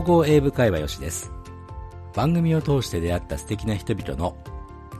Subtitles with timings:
[0.00, 1.32] 55英語会話よしです。
[2.14, 4.36] 番組を通して出会った素敵な人々の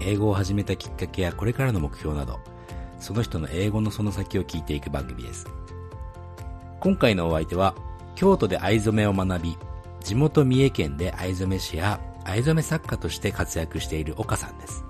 [0.01, 2.41] 英語を始めたきっかけやこれからの目標など、
[2.99, 5.47] その人の英語のその先を聞いていく番組です。
[6.81, 7.75] 今回のお相手は、
[8.15, 9.59] 京都で藍染めを学び、
[10.01, 14.83] 地元三重県で藍染め師や藍染め作家として活躍している岡さんです。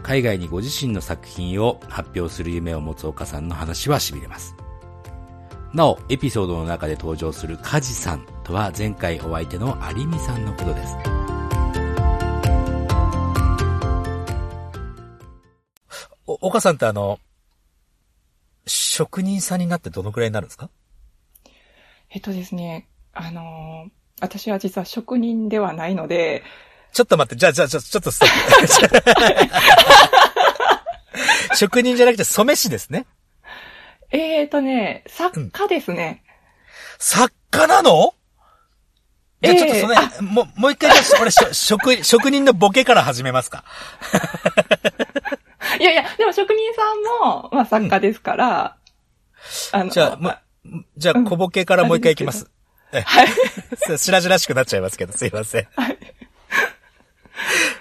[0.00, 4.54] 海外にご自身の作品を発表する夢を持つ岡さんの話は痺れます。
[5.74, 10.96] なお、エピソードの中で登場する梶さんとは前回お相手の有美さんのことです。
[16.28, 17.18] お、岡さんってあの、
[18.64, 20.70] 職人さんになってどのくらいになるんですか？
[22.10, 26.44] えっとですね、あのー私は実は職人ではないので、
[26.92, 28.30] ちょっと待って、じゃあ、じゃあ、ちょちょっとストッ
[31.50, 31.56] プ。
[31.56, 33.06] 職人じゃなくて染め師ですね。
[34.12, 36.22] えーとね、作家ですね。
[36.98, 38.14] 作家なの？
[39.42, 43.64] じゃあちょっとその、ええもう、もう一回じゃあ、俺、職、職人のボケから始めますか。
[45.78, 46.82] いやいや、でも職人さ
[47.26, 48.76] んも、まあ作家ですから、
[49.72, 50.38] あの、じゃあ、もう、
[50.96, 52.48] じゃあ、小ボケからもう一回いきます。
[52.92, 53.28] えはい。
[53.86, 55.66] そう白々しくなっちゃいますけど、すいません。
[55.76, 55.98] はい。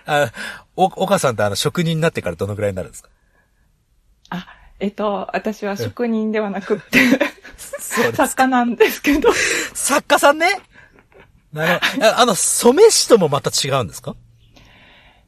[0.08, 0.32] あ、
[0.76, 3.10] お、岡さんってあの、職人になってからどのくらいになるんですか？
[4.30, 4.48] あ、
[4.80, 7.00] えっと、私は職人ではなくって。
[7.88, 9.32] 作家なんですけど、
[9.74, 10.60] 作家さんね？
[11.56, 12.06] なるほど。
[12.06, 14.16] ああの、染め師ともまた違うんですか？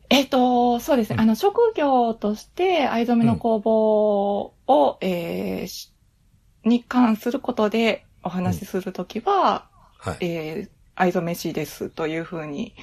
[0.09, 5.92] えっと、そうですね、あの、職業として藍染めの工房を、えーし
[6.64, 10.17] に関することでお話しするときは、はい。
[10.19, 12.75] えー、藍染め師ですというふうに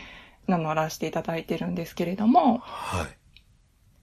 [0.47, 3.07] 名乗らせていただいてるんですけれども、はい。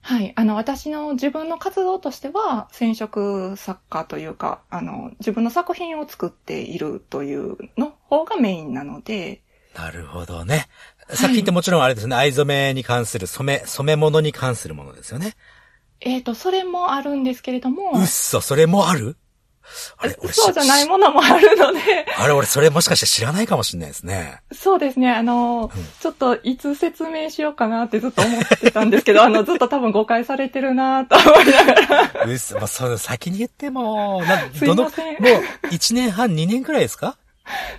[0.04, 0.32] はい。
[0.34, 9.42] あの、私の自分の活動としては、染色作家というか、あの、自分の作品を作っているというの方がメインなので、
[9.74, 10.68] なるほどね。
[11.08, 15.34] 作品ってもちろんあれですね、藍染めに関する染め、染め物に関するものですよね。
[16.00, 19.16] えっ、と、それもあるんですけれども、うっそ、それもある？
[19.98, 21.80] あれ、俺そうじゃないしものもあるので、
[22.18, 24.40] あれ、俺それもしかして知らないかもしれないですね。
[24.52, 35.22] そうですね、あの、ちょっといつ説明しようかなってずっと思ってたんですけど、 あの、ずっと多分誤解されてるなと思いながら、うっそ、まあ、それ先に言っても、な すいません。
[35.22, 35.28] も
[35.64, 37.16] う、1年半、2年くらいですか？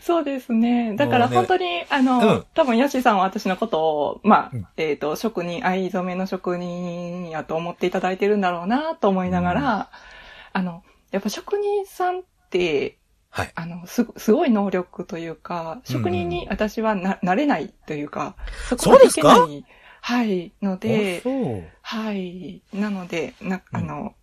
[0.02, 0.94] そうですね。
[0.98, 2.46] だから本当に、あの、うん。
[2.54, 4.68] 多分、ヨシさんは私のことを、まあ、うん。
[4.76, 9.90] えっ、と、職人、藍染めの職人やと思っていただいてるんだろうなと思いながら、
[10.52, 12.98] あの、やっぱ職人さんって、
[13.30, 13.52] はい。
[13.56, 18.36] あの、す、すごい能力というか、職人に私はな、なれないというか、
[18.68, 19.66] そこまでいけない。
[20.02, 20.52] はい。
[20.62, 21.24] ので。
[21.82, 22.62] はい。
[22.74, 24.14] なので、な、あの、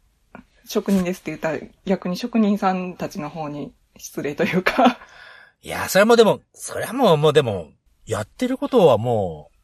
[0.66, 4.98] 職人ですって言ったら逆に職人さんたちの方に失礼というか、
[5.62, 7.70] いや、それもでも、それはもう、もうでも、
[8.06, 9.56] やってることはもう、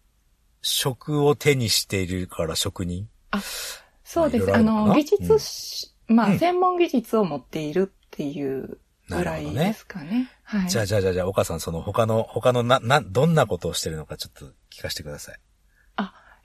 [0.61, 3.09] 職を手にしているから職人？
[4.05, 4.55] そうです。
[4.55, 8.79] あの技術し、まあ、うん専門技術を持っているっていう
[9.09, 10.31] ぐらいですかね。
[10.43, 10.69] はい。
[10.69, 15.41] じゃあ、じゃあ、じゃあ、じゃあ、岡さん、その他の、他のな、な、どんなことをしてるのかちょっと聞かせてください。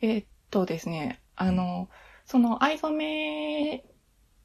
[0.01, 1.89] えーっとですね、あの、
[2.25, 3.85] その藍染め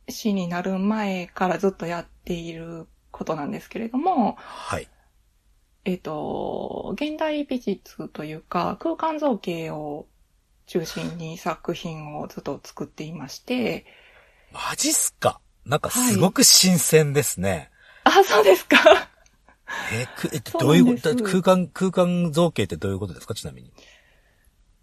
[0.08, 4.88] 師になる前からずっとやっていることなんですけれども、はい。
[5.84, 10.06] えーっと、現代美術というか空間造形を
[10.66, 13.86] 中心に作品をずっと作っていまして、
[14.52, 15.40] マジっすか？
[15.64, 17.70] なんかすごく新鮮ですね。
[18.04, 18.78] あ、そうですか。
[19.92, 21.16] えーく、え、どういうこと？
[21.24, 23.34] 空間、空間造形ってどういうことですか？
[23.34, 23.72] ちなみに。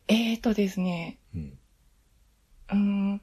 [0.09, 1.59] えーっとですね、うん。
[2.71, 3.21] うーん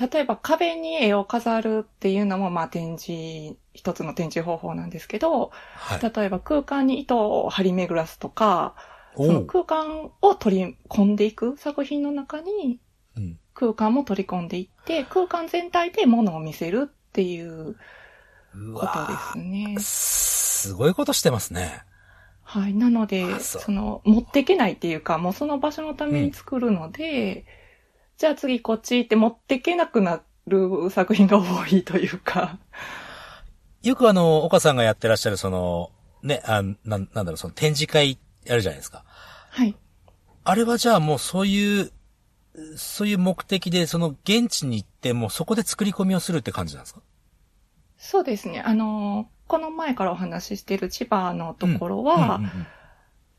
[0.00, 6.12] 例えば壁に絵を飾るっていうのも、まあ展示、一つの展示方法なんですけど、はい。
[6.16, 8.74] 例えば空間に糸を張り巡らすとか、
[9.14, 12.80] おそのう空間を取り込んでいく作品の中にうん。
[13.54, 17.76] 空間も取り込んでいって、空間全体で物を見せるっていう
[18.54, 19.80] うことわですねー。
[19.80, 21.82] すごいことしてますね。
[22.42, 22.74] はい。
[22.74, 27.46] なので、あその、持っていけないっていうか、もうその場所のために作るので、
[28.18, 32.58] じゃあ次こっち行って持っていけなくなる作品が多いというか。
[33.82, 35.90] よくあの、岡さんがやってらっしゃるその、
[36.22, 39.04] ね、あなん、なんだろう、その展示会やるじゃないですか。
[39.50, 39.74] はい。
[40.44, 41.90] あれはじゃあもうそういう、
[42.76, 47.00] そういう目的で、その現地に行って、もうそこで作り込みをするって感じなんですか？
[47.96, 48.60] そうですね。
[48.60, 52.66] あの、この前からお話ししている千葉のところは、うんうんうん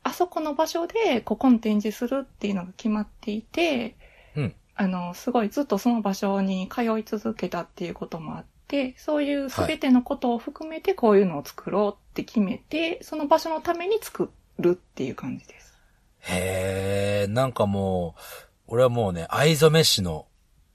[0.06, 3.96] あそこの場所でここに展示するっていうのが決まっていて、
[4.36, 15.78] うんあの、すごいずっとその場所に通い続けたっていうこともあって、て、そういうすべてのことを含めてこういうのを作ろうって決めて、その場所のために作るっていう感じです。
[16.20, 18.20] へえ、なんかもう、
[18.66, 20.26] 俺はもうね、藍染め師の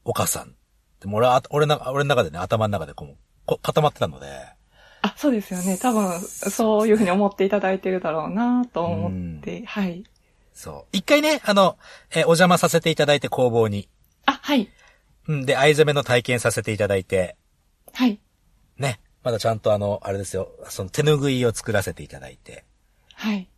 [0.03, 0.56] 岡さん。
[1.00, 4.27] でも俺は、俺な、俺の中でね、頭の中でこう、こ固まってたので、
[5.01, 5.77] あ、そうですよね。
[5.77, 10.03] 多分、そういうふうに思っていただいてるだろうなと思って、はい。
[10.53, 10.97] そう。
[10.97, 11.77] 一回ね、あの、
[12.12, 13.88] えーお邪魔させていただいて工房に。
[14.25, 14.69] あ、はい。
[15.27, 17.38] うん、で、藍染めの体験させていただいて、
[17.94, 18.19] はい。
[18.77, 22.65] ね、まだちゃんとあの、あれですよ、その手ぬぐいを作らせていただいて、
[23.13, 23.50] はい。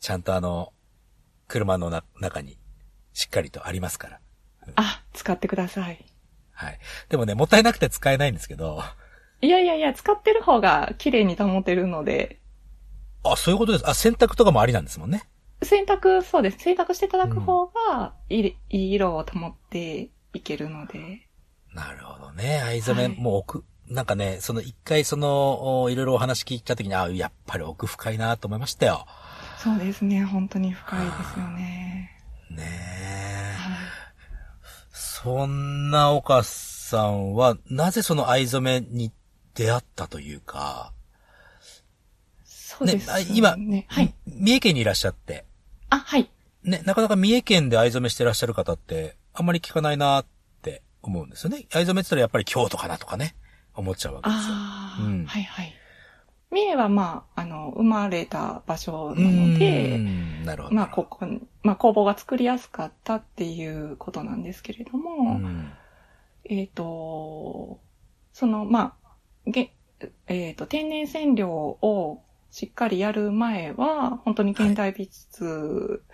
[0.00, 0.72] ちゃんとあの、
[1.46, 2.58] 車のな中に
[3.14, 4.20] しっかりとありますから。
[4.76, 6.04] あ、使ってください。
[6.52, 6.78] はい。
[7.08, 8.82] でもね、もったいなくて使えないんですけど、
[9.40, 12.40] いやいやいや、使ってる方が綺麗に保てるので、
[13.24, 13.88] あ、そういうことです。
[13.88, 15.28] あ、洗濯とかもありなんですもんね。
[15.62, 16.58] 洗濯、そうです。
[16.58, 21.28] 洗濯していただく方がいい、いい色を保っていけるので。
[21.72, 22.60] なるほどね。
[22.62, 29.06] 藍染め、はいもう奥、なんかね、その一回その、おいろいろお話聞いたときに、あ、やっぱり奥深いなと思いましたよ。
[29.58, 30.24] そうですね。
[30.24, 32.13] 本当に深いですよね。
[32.54, 33.56] ねえ。
[33.58, 33.76] はい。
[34.92, 39.12] そんな岡さんは、なぜその藍染めに
[39.54, 40.92] 出会ったというか、
[42.44, 43.86] そうです、ねあ今ね。
[43.88, 44.14] はい。
[44.26, 45.44] 三重県にいらっしゃって、
[45.90, 46.30] あ、はい。
[46.64, 50.26] ね、なかなか三重県で藍染めしてらっしゃる方って、あんまり聞かないなっ
[50.62, 51.66] て思うんですよね。
[51.72, 53.36] 藍染めって言ったらやっぱり京都かなとかね、
[53.74, 54.54] 思っちゃうわけですよ。
[54.54, 55.74] ああ、うんはいはい。
[56.54, 60.74] 三重はまあ、あの、生まれた場所うなのーで、んなるほど。
[60.74, 65.72] まあ、ここに、まあ、工房が作りやすかったっていうことなんですけれどうも、ん。
[66.44, 67.80] えっ、と、
[68.32, 69.74] その、まあ、げ、
[70.28, 76.04] えっ、と、天然染料をしっかりやる前は、本当に現代美術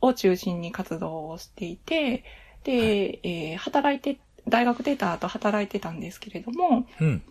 [0.00, 2.24] を中心に活動をしていて、
[2.62, 7.22] で、えー働いて、大学出た後働いてたんですけれども、うん。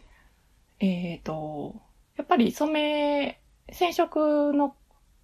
[0.80, 1.85] えっ、と、
[2.18, 3.42] やっぱり染め、
[3.74, 4.76] 染色の、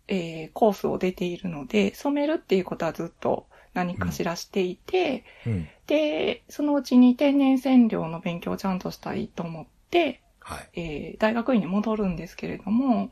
[0.07, 5.69] えーコースを出ているので、染めるっていうことはずっと何かしらしていて、うん。
[5.87, 10.69] で、そのうちに天然染料の勉強をちゃんとしたいと思って、はい。
[10.73, 13.11] えー大学院に戻るんですけれども、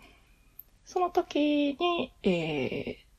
[0.86, 3.10] その時に、えー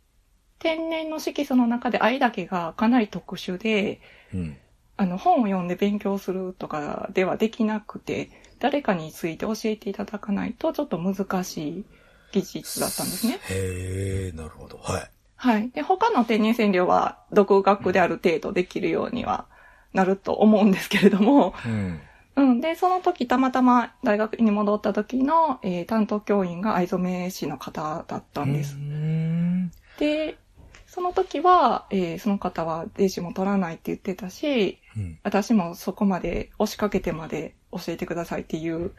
[0.60, 4.00] 天然の色素の中で藍だけがかなり特殊で、
[4.32, 4.56] うん。
[4.96, 8.30] あの、本を読んで勉強するとかではできなくて、
[8.60, 11.84] 誰かについて教えていただかないとちょっと難しい
[12.32, 13.40] 技術だったんですね。
[13.50, 14.78] へえ、なるほど。
[14.78, 15.10] はい。
[15.36, 15.70] はい。
[15.70, 19.46] で、他の天然染料は独学である程度できるようには
[19.94, 22.00] なると思うんですけれども、うん。
[22.36, 22.60] うん。
[22.60, 28.78] で、その時たまたま大学に戻った時の、えー担当教員が藍染め師の方だったんですう。
[28.78, 29.70] ん。
[29.96, 30.38] で、
[30.86, 35.18] その時は、えーその方はデジも取らないって言ってたし、うん。
[35.22, 38.92] 私もそこまで押しかけてまで教えてくださいっていう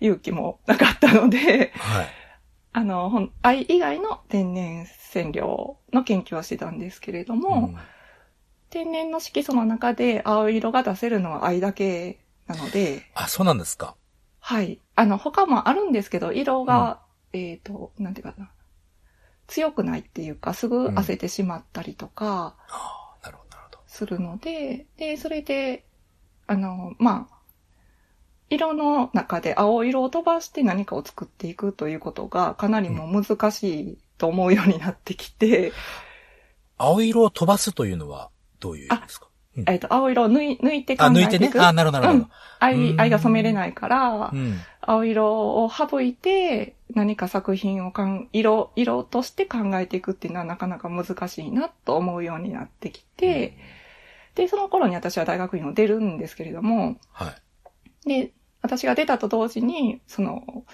[0.00, 2.08] 勇気もなかったので、はい。
[2.72, 7.74] あの、ほん藍以外の天然染料の研究をしてたんですけれども、
[8.70, 13.96] 天然の色素の中で青色が出せるのは藍だけなので、あ、そうなんですか。
[14.40, 14.80] はい。
[14.94, 17.00] あの、他もあるんですけど、色が、
[17.32, 18.50] えっ、と、なんていうかな。
[19.46, 23.78] 強くないっていうか、すぐ焦ってしまったりとかああ、なるほど、なるほど。
[23.86, 25.86] するので、で、それで、
[26.46, 27.37] あの、まあ、
[28.50, 35.72] 色の中で青色を飛ばして何かを作っていくということがかなりもう難しいと思うようになってきて、
[36.76, 39.28] 青色を飛ばすというのは、どういう意味ですか？
[39.66, 41.30] えっと、青色を抜い抜いて考あ、えていく。
[41.30, 41.64] 抜いてね？
[41.64, 42.30] あ、なるほど、なるほど。
[42.60, 44.60] 藍、うん藍が染めれないからう、ん。
[44.80, 53.58] 青色を省いて何か作品をかん、色、色として考えていくっていうのはなかなか難しいなと思うようになってきて、
[54.36, 57.34] で、その頃に私は大学院を出るんですけれども、は
[58.06, 58.08] い。
[58.08, 60.64] で、私が出たと同時に、その、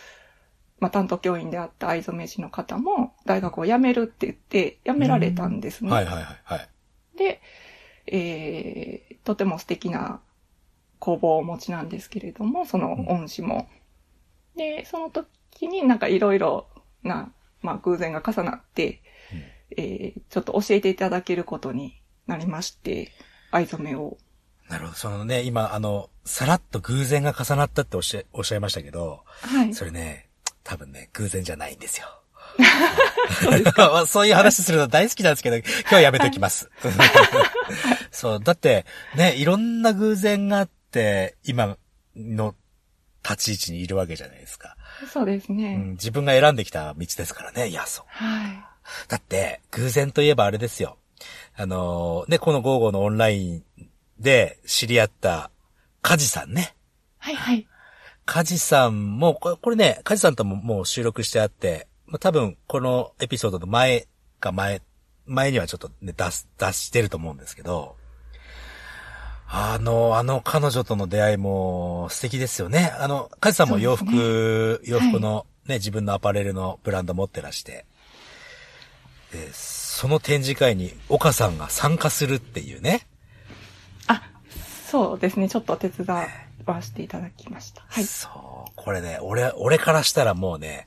[0.81, 5.91] まあ、担当教員であった藍染め師の方も大学を辞めるって言って辞められたんですね。
[5.91, 6.27] はい、はい、はい。
[6.45, 6.69] はい。
[7.17, 7.41] で、
[8.07, 10.21] えー、とても素敵な
[10.99, 13.69] 工房をお持ちなんですけれども、その恩師も。
[14.57, 16.67] で、その時になんかいろいろ
[17.03, 19.03] な、まあ偶然が重なって、
[19.77, 23.13] えー、ちょっと教えていただけることになりまして、
[23.51, 24.19] 藍染めを。
[24.75, 24.97] なるほど。
[24.97, 29.73] そのね、今、あの、さらっと偶然が重なったっておっしゃ、おっしゃいましたけど、はい。
[29.73, 30.29] それね、
[30.65, 32.09] 多分ね、偶然じゃないんですよ。
[34.09, 36.69] そういう話するの大好きなんですけど、今日はやめときます。
[38.11, 41.77] そう、だって、ね、いろんな偶然があって、今
[42.17, 42.57] の
[43.23, 44.77] 立ち位置にいるわけじゃないですか。
[45.13, 45.77] そうですうん、ね。
[45.93, 47.69] 自分が選んできた道ですからね。
[47.69, 48.07] いや、そう。
[48.09, 48.65] はい。
[49.07, 50.99] だって、偶然といえばあれですよ。
[51.57, 53.65] あのーね、このゴーゴーのオンライン
[54.19, 55.51] で知り合った、
[56.03, 56.75] カジさんね。
[57.19, 57.67] はいはい。
[58.27, 64.07] カジさんも、これね、カジさんとももう収録してあって、まあ多分このエピソードの前
[64.41, 64.83] か前、
[65.27, 67.97] 前にはちょっとね、出す、出してると思うんですけど、
[69.47, 72.93] あの、あの彼女との出会いも素敵ですよね。
[72.99, 77.87] あの、カジさんも洋服、洋服のね、自分のアパレルのブランド持ってらして、
[79.33, 83.07] で、その展示会に岡さんが参加するっていうね。
[84.95, 85.49] あ、そうですね。
[85.49, 86.07] ちょっと手伝
[86.67, 87.83] わせていただきました。
[87.87, 88.05] はい。
[88.05, 88.73] そう。
[88.77, 90.87] これね、俺、俺からしたらもうね、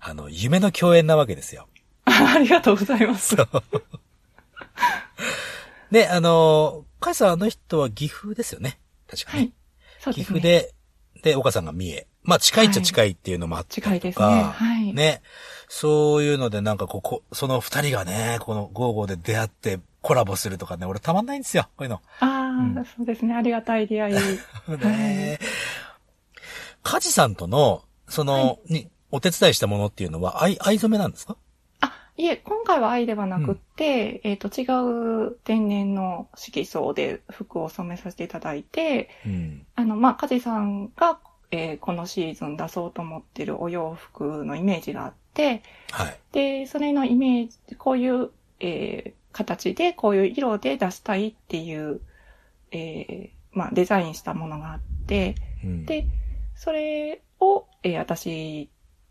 [0.00, 1.68] あの、夢の共演なわけですよ。
[2.04, 3.36] ありがとうございます。
[5.90, 8.78] で、あの、カイさんあの人は岐阜ですよね。
[9.08, 9.42] 確かに。
[9.44, 9.52] はい。
[10.00, 10.40] そう岐ですね。
[10.40, 10.74] 阜で、
[11.22, 12.06] で、岡さんが三重。
[12.22, 15.22] まあ近いっちゃ近いっていうのもあったりとか、近いですねはいね。
[15.68, 21.64] そういうのでなんかこうこ、その二人がね、このゴーゴーで出会ってコラボするとかね、俺たまんないんですよ。
[21.76, 22.00] こういうの。
[22.20, 23.34] ああ、うんそうですね。
[23.34, 24.14] ありがたい出会い。
[24.78, 25.38] ね
[26.84, 31.36] カジさんとの、その、に、お手伝いしたものっていうのは、藍、藍染めなんですか？
[31.80, 34.62] あ、いえ、今回は藍ではなくって、えっ、と、違
[35.26, 39.66] う天然の色素で服を染めさせていただいて、うん。
[39.74, 41.18] あの、まあ、カジさんが、
[41.50, 46.18] えーこのシーズン出そうと思ってるお洋服のイメージがあって、はい。
[46.32, 52.00] で、それのイメージ、こういう、えー形で、こういう色で出したいっていう、
[52.72, 56.06] えーまあ、デザインしたものがあって、うん、で、
[56.54, 58.70] それを、えー私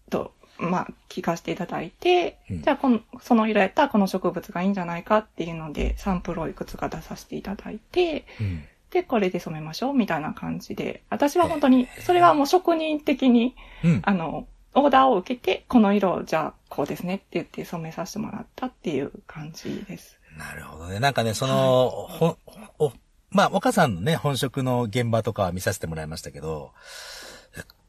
[0.09, 8.63] と、まあ、聞かせていただいて、うんじゃあこの、その色やったらこの植物がいいんじゃないかっていうので、サンプルをいくつか出させていただいて、うん。
[8.89, 14.01] で、これで染めましょうみたいな感じで、私は本当に、それはもう職人的に、うん。
[14.03, 20.19] あの、オーダーを受けて、この色をじゃあこうですねって言って染めさせてもらったっていう感じです。
[20.37, 20.99] なるほどね。
[20.99, 22.37] なんかね、その、ほん、
[22.79, 22.91] お、
[23.31, 26.73] まあ、岡さんのね、本職の現場とかは見させてもらいましたけど、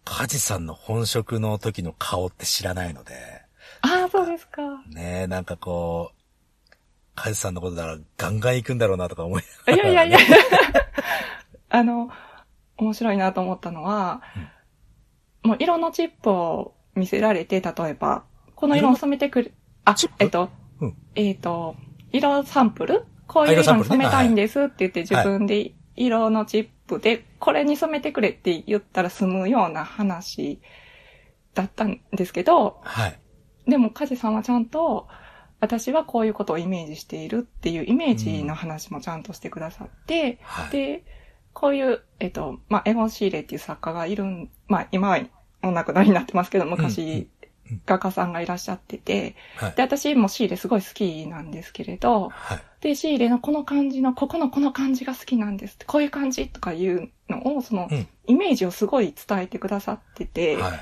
[0.04, 3.14] カジさんの本職の時の顔って知らないので、
[3.80, 4.62] ああ、そうですか。
[4.88, 6.74] ねえ、なんかこう、
[7.16, 9.94] カジさんのことだからガンガン行くんだろうなとか思いいながら、ね。
[9.94, 10.36] やいやいや。
[11.70, 12.10] あの、
[12.76, 14.22] 面白いなと思ったのは、
[15.42, 18.24] もう色のチップを見せられて、例えば、
[18.54, 19.52] この色を染めてくる、
[19.84, 20.48] あえっと、
[20.80, 20.96] うん。
[21.14, 21.76] えっと、
[22.10, 23.04] 色サンプル？
[23.26, 30.60] こういうあ色に染めたいんですって言って自分で色のチップで、これに染めてくれって言ったら済むような話
[31.54, 33.18] だったんですけど、はい。
[33.68, 35.08] でも、カジさんはちゃんと、
[35.58, 40.70] 私はこういうことをイメージしているっていうイメージの話もちゃんとしてくださって、はい。
[40.70, 41.04] で、
[41.52, 45.18] こういう、えっと、まあ、エゴン・シーレっていう作家がいるん、まあ、今は
[45.68, 47.28] お亡くなりになってますけど、昔、
[47.84, 49.82] 画家さんがいらっしゃってて、はいで、。
[49.82, 52.60] 私もシーレすごい好きなんですけれど、はい。
[52.80, 60.80] で、シーレのこの感じの、ここのこの感じが好きなんですって、こういう感じとかいうのを、そのうん、イメージをすごい伝えてくださってて、はい。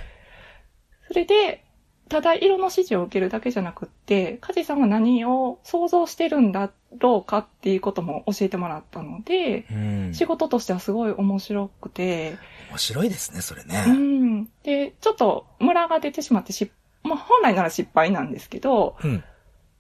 [1.08, 1.63] それで、
[2.08, 10.14] ただ色の指示を受けるだけじゃなくって、カジさんは何を想像してるんだろうかっていうことも教えてもらったので、うん。
[10.14, 12.36] 仕事としてはすごい面白くて、
[12.70, 13.84] 面白いですね、それね。
[13.86, 14.44] うん。
[14.62, 16.70] で、ちょっとムラが出てしまってし、
[17.02, 19.24] まあ本来なら失敗なんですけど、うん。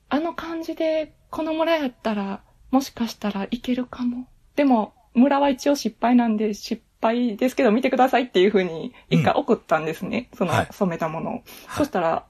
[0.08, 2.40] あの感じで、このムラやったら、
[2.70, 4.26] もしかしたらいけるかも。
[4.56, 10.30] でも、ムラは一応失敗なんで失敗ですけど見てくださいっていうふうに一回送ったんですね。
[10.36, 11.32] そのはい染めたものを。
[11.34, 11.42] はい
[11.76, 12.24] そしたら、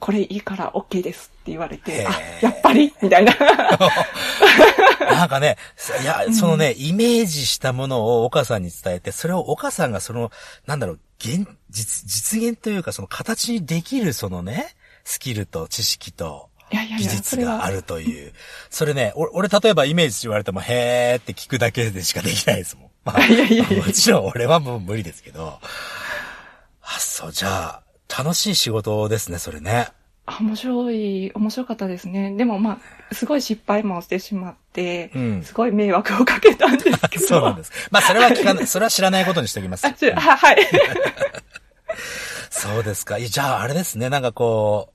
[0.00, 2.06] これいいから OK ですって言われへて、
[2.40, 2.92] やっぱり？
[3.00, 3.32] みたいな。
[5.10, 5.56] なんかね、
[6.02, 10.32] いや、そのね、イメージしたものを岡さんに伝えて、それを岡さんがその、
[10.66, 17.70] なんだろう、現、実、実現というか、その形にできるそのね、スキルと知識と技いやいやいや、それは術があ。
[17.70, 18.32] るという。
[18.70, 22.91] それね、俺、俺例えばイメージ言われても、へーって聞くだけでしかできないですもん。
[23.04, 25.58] まあ、いやいやいやもちろん俺はもう無理ですけど。
[26.82, 27.82] あ、そう、じゃあ、
[28.16, 29.88] 楽しい仕事ですね、それね。
[30.24, 32.34] あ面白い、面白かったですね。
[32.36, 32.78] でもま
[33.10, 37.26] あ、すごい失敗もしてしまって、うんすごい迷惑をかけたんですけど。
[37.26, 37.72] そうなんです。
[37.90, 39.86] まあ、それは聞かない、 それは知らないことにしておきます。
[39.86, 40.58] あ、ちょは、はい。
[42.50, 43.18] そうですか。
[43.18, 44.10] じゃあ、あれですね。
[44.10, 44.91] なんかこう、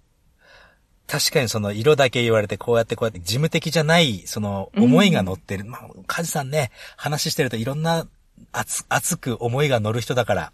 [1.08, 5.64] 確かにその色だけ言われて、こうやってこうやって事務的じゃない、その思いが乗ってる。
[5.66, 8.08] まあ、カジさんね、話してるといろんな
[8.52, 10.52] 熱、熱く思いが乗る人だから、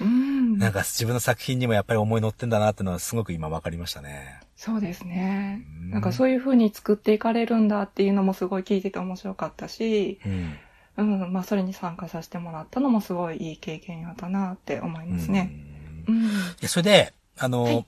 [0.00, 0.58] うん。
[0.58, 4.40] なんか自分の作品にもやっぱり思い乗ってんだなっていうのはすごく今わかりましたね。
[4.56, 5.90] そうですねうん。
[5.90, 10.58] なんかそういう風に作っていかれるんだっていうのもすごい聞いてて面白かったし、うん。
[10.96, 15.50] うん、まあそれに参加させてもらったのもすごいいい経験やったなって思いますね。
[16.06, 16.14] うん。
[16.14, 16.30] いうん。
[16.60, 17.86] や、それで、あの、はい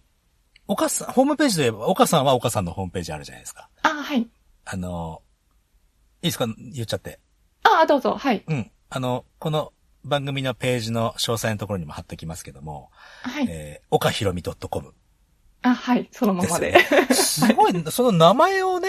[0.68, 3.68] 岡さん、ホームページで言えば、岡さんは岡さんのホームページあるじゃないですか。
[3.82, 4.26] あ、はい。
[4.64, 5.22] あの、
[6.22, 6.46] いいですか？
[6.46, 7.20] 言っちゃって。
[7.62, 8.42] あ、どうぞ、はい。
[8.46, 8.70] うん。
[8.88, 9.72] あの、この
[10.04, 12.90] 番組のページの詳細のところにも貼っておきますけども、
[13.22, 13.46] はい。
[13.48, 14.94] えー、岡ひろみ .com
[15.62, 16.08] あ、はい。
[16.10, 16.72] そのままで。
[16.72, 16.80] で
[17.14, 17.54] すよね。
[17.54, 18.88] すごい、その名前をね、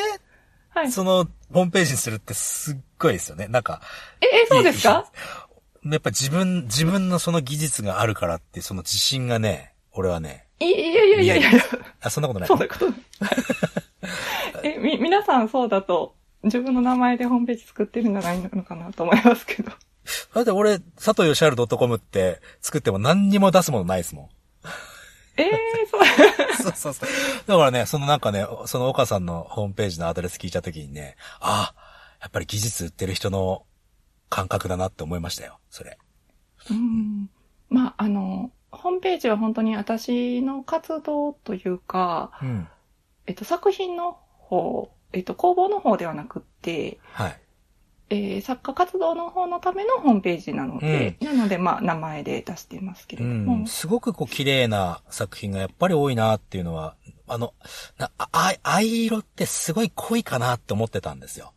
[0.70, 0.92] はい。
[0.92, 3.48] そのホームページにするってすっごいですよね。
[3.48, 3.82] なんか、
[4.22, 5.06] え、え、そうですか？
[5.84, 11.64] やっぱ自分、自分のその技術があるからって、その自信がね、俺はね、いいやいやいやいやいや、
[12.02, 12.48] あ、そんなことない。
[12.48, 13.00] そんなことない。
[14.64, 19.72] え、み、皆さんそうだと、自分の名前でホームページ作ってるんじゃないのかなと思いますけど。
[20.34, 24.30] だって俺、佐藤義治 .com って作っても何にも出すものないですもん。
[25.38, 25.52] ええ
[25.92, 26.02] そう。
[26.64, 27.10] そうそうそう。
[27.46, 31.74] だからね、そのなんかね、その岡さんのホームページのアドレス聞いたときにね、あ
[32.22, 33.66] やっぱり技術売ってる人の
[34.30, 35.98] 感覚だなって思いましたよ、それ。
[36.72, 37.30] うん。
[37.70, 42.68] まあ、あの、ホームページは本当に私の活動というか、うん。
[43.26, 47.42] えっと、作品の方、えっと、工房の方ではなくって、はい。
[48.10, 53.58] えー作家活動の方のためのホームページなので、なので、まあ、名前で出してますけれうども。
[53.64, 53.68] ん。
[53.68, 56.96] すごくこう綺麗な作品がやっぱり多いなっていうのは、
[57.28, 57.54] あの、
[57.98, 61.54] なあ、あ藍色ってすごい濃いかなって思ってたんですよ。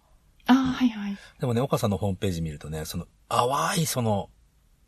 [0.46, 1.16] ああ、はいはい。
[1.38, 4.28] でもね、岡さんのホームページ見るとね、その淡いその、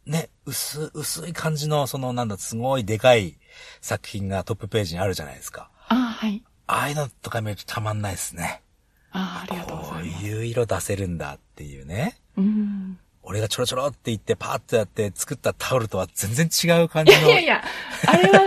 [0.07, 3.39] ね、薄、薄い感じの、そのなんだ、すごいでかい
[3.81, 5.71] 作品がトップページにあるじゃないですか。
[5.89, 6.43] ああ、はい。
[6.67, 8.63] ああいうのとか見るとたまんないですね。
[9.13, 10.11] ああ、ありがとうございます。
[10.21, 12.17] こういう色出せるんだっていうね。
[12.37, 12.99] うん。
[13.23, 17.29] 俺がちょろちょろって言ってパーッとやって作ったタオルとは全然違う感いじの。
[17.29, 17.63] やいやいや、
[18.09, 18.41] あれは、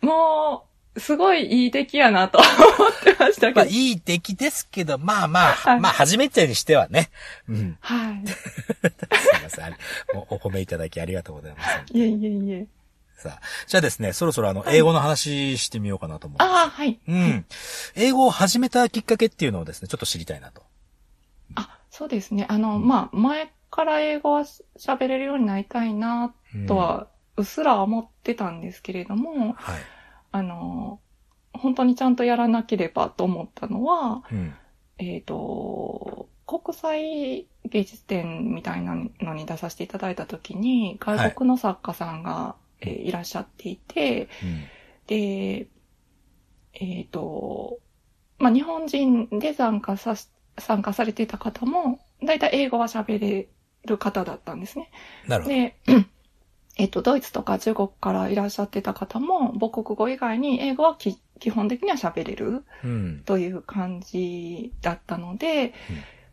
[0.00, 2.38] もう、すごいいい出来やなと
[2.78, 3.60] 思ってましたけど。
[3.60, 7.10] まあいい出来ですけど、まあまあ、はいまあ初めてにしてはね。
[7.48, 7.78] うん。
[7.80, 8.26] はい。
[8.28, 9.76] すいません
[10.14, 11.84] お褒めいただきありがとうございます。
[11.92, 12.66] いえいえいえ。
[13.16, 16.42] さあ、じゃあですね、そろそろあの、英語の話してみようかなと思う。
[16.42, 16.98] ああ、はい。
[17.08, 17.46] うん。
[17.94, 20.62] 英語を始めたきっかけっていうのをですね、ちょっと知りたいなと。
[21.54, 22.46] あ、そうですね。
[22.48, 24.44] あの、まあ、前から英語は
[24.78, 26.34] 喋れるようになりたいな、
[26.68, 29.80] とは、うっすら思ってたんですけれども、はい。
[30.36, 31.00] あの、
[31.54, 34.54] 本当にちゃんとやらなければと思ったのは、うん。
[34.98, 44.64] えっ、と、国際芸術展みたいなのに出させていただいたときに、外国の作家さんが、えーいらっしゃっていて、うん。
[45.06, 45.68] で、
[46.74, 47.78] えっ、と、
[48.38, 53.48] まあ、日本人で参加さし、参加されていた方も、だいたい英語は喋れ
[53.86, 54.90] る方だったんですね。
[55.26, 55.54] なるほど。
[55.54, 55.76] で、
[56.76, 63.22] えっと、ドイツとか中国からいらっしゃってた方も、母国語以外に英語はき基本的には喋れるうん。
[63.24, 65.74] という感じだったので、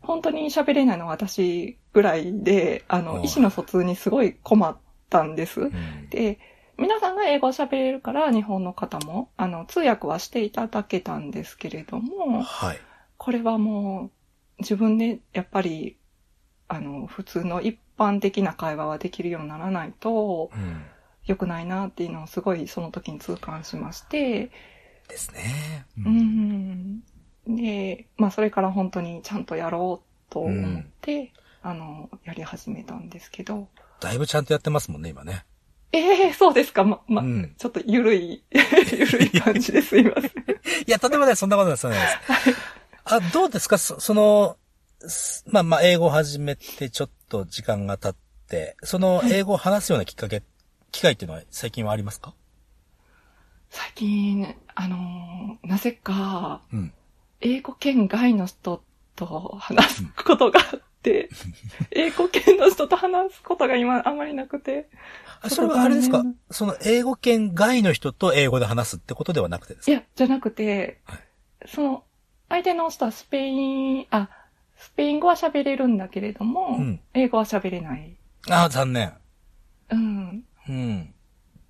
[0.00, 4.76] 本当に喋れないのは私ぐらいで、ああの、あ意思の疎通にすごい困っ
[5.08, 5.62] たんです。
[5.62, 6.08] うん。
[6.10, 6.38] で、
[6.76, 12.78] 皆さんが英語を喋れるから、日本の方も、あの、通訳はしていただけたんですけれども、はい。
[13.16, 14.10] これはも
[14.58, 15.96] う、自分で、やっぱり、
[16.68, 20.84] あの、普通の一般的な会話はできるようにならないと、うん。
[21.26, 24.50] 良くないなっていうのをすごいその時に痛感しまして、
[25.08, 25.86] ですね。
[25.98, 26.08] うう。
[26.10, 27.02] ん。
[27.46, 33.68] で、まあそれから本当にちゃんとやろうと思って、あの、やり始めたんですけど、
[34.00, 35.44] だいぶちゃんとやってますもんね、今ね。
[35.92, 36.84] ええそうですか。
[36.84, 38.42] ま、ま、うんちょっとゆるい、
[38.92, 40.30] ゆるい感じですいません。
[40.30, 42.18] いや、とんでもない、そんなことない、です。
[43.04, 43.78] あ、どうですか？
[43.78, 44.63] そその、す
[45.46, 48.14] まあまあ、英語を始めてちょっと時間が経っ
[48.48, 50.42] て、その英語を話すようなきっかけ、
[50.92, 52.34] 機会っていうのは最近はありますか？
[53.70, 56.92] 最近、あのなぜか、うん。
[57.40, 58.82] 英語圏外の人
[59.16, 61.28] と話すことがあって、
[61.90, 64.88] 英語圏の人と話すことが今あんまりなくて。
[65.42, 66.24] あそれはあれですか？
[66.50, 69.90] その英語圏外の人と英語で話すってことではなくてですか？
[69.90, 71.18] いや、じゃなくて、はい。
[71.66, 72.04] その、
[72.48, 74.28] 相手の人はスペイン、あ、
[74.76, 78.16] スペイン語は喋れるんだけれども、うん英語は喋れない。
[78.48, 79.12] ああ、残念。
[79.90, 80.44] うん。
[80.68, 81.14] うん。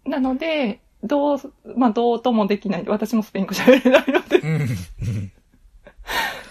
[0.04, 1.40] なので、どう、
[1.76, 2.84] まあ、どうともできない。
[2.86, 5.30] 私もスペイン語喋れないので、うん。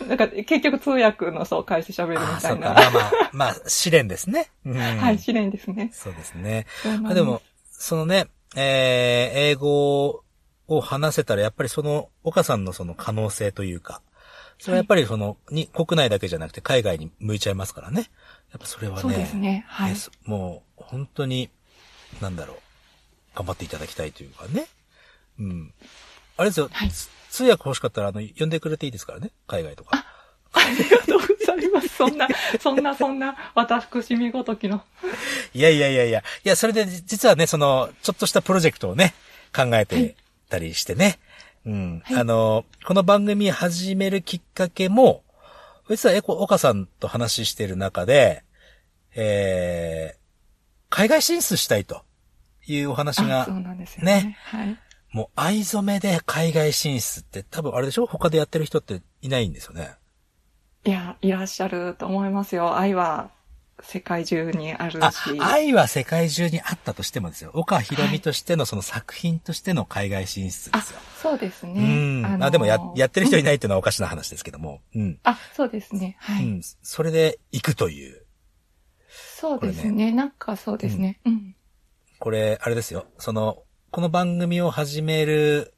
[0.08, 2.74] なんか結局通訳の人を返して喋るみああ、そうか。
[2.76, 2.90] たいな。
[2.90, 4.50] まあまあ、まあ、試練ですね。
[4.66, 4.78] うん。
[4.78, 5.90] はい、試練ですね。
[5.94, 6.66] そうですね。
[6.82, 10.24] そうなんあでも、そのね、えー、英語
[10.68, 14.02] を話せたら、やっぱりその、岡さんのその可能性というか、
[14.60, 18.10] それはやっぱりその、に、国内だけじゃなくて海外に向いちゃいますからね。
[18.52, 19.66] やっぱそれはね、そうですね。
[19.68, 21.50] はいもう、本当に、
[22.22, 22.58] なんだろう、
[23.36, 24.68] 頑張っていただきたいというかね。
[25.40, 25.74] うん。
[26.38, 30.06] あれですよ、はいつ通訳欲しかったら、あの、呼んでくれていいですからね、海外とか。
[30.54, 31.88] ありがとうございます。
[31.88, 32.28] そんな、
[32.62, 34.84] そんな、そんな、私みごときの。
[35.56, 36.20] いやいやいやいや。
[36.20, 39.16] いや、それで実はね、その、ちょっとしたプロジェクトをね、
[39.52, 40.16] 考えて
[40.48, 41.18] たりしてね。
[41.66, 42.02] うん。
[42.04, 45.24] はいあの、この番組始めるきっかけも、
[45.90, 48.44] 実はエコ、岡さんと話してる中で、
[49.16, 50.18] えー、
[50.90, 52.04] 海外進出したいと
[52.66, 54.24] いうお話があそう、なんですよね。
[54.24, 54.78] ねはい。
[55.12, 58.08] もう藍染めで海外進出って多分あれでしょ？
[58.08, 59.92] 他でやってる人っていないんですよね。
[60.86, 62.78] いや、いらっしゃると思いますよ。
[62.78, 63.30] 愛は
[63.82, 67.52] 世界中にあるあし。、愛は世界中にあったとしてもですよ。
[67.54, 71.82] 岡ひろみとしてのその作品としての海外進出であすよ。、そうですうね。
[71.82, 72.22] ん。
[72.22, 74.82] のあ、でもや、やってる人いうんないっていうのはおかしな話ですけども。
[74.96, 75.20] うん。
[75.24, 76.18] あ、そうですね。
[76.20, 76.46] はい。
[76.46, 76.62] うん。
[76.82, 78.26] それで行くという。
[79.10, 80.12] そうですね。
[80.12, 81.20] なんかそうですね。
[81.26, 81.56] うん。
[82.20, 83.06] これ、あれですよ。
[83.18, 85.74] その、この番組を始める